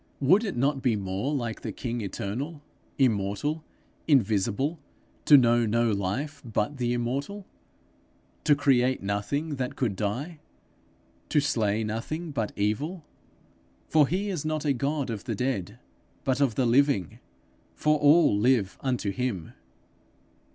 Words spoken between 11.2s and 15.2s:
to slay nothing but evil? 'For he is not a God